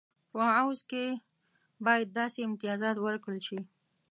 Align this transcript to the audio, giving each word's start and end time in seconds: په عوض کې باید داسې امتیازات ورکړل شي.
په 0.31 0.39
عوض 0.57 0.79
کې 0.89 1.05
باید 1.85 2.07
داسې 2.19 2.39
امتیازات 2.47 2.97
ورکړل 2.99 3.39
شي. 3.47 3.59